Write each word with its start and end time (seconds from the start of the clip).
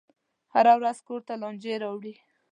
هره 0.53 0.73
ورځ 0.79 0.97
کور 1.07 1.21
ته 1.27 1.33
لانجې 1.41 1.73
راوړي. 1.83 2.13